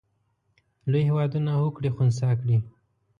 [0.89, 2.57] لوی هېوادونه هوکړې خنثی کړي.